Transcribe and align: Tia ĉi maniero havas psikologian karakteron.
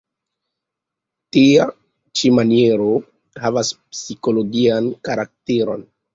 Tia 1.37 1.67
ĉi 2.21 2.31
maniero 2.39 2.89
havas 3.45 3.71
psikologian 3.93 4.91
karakteron. 5.11 5.89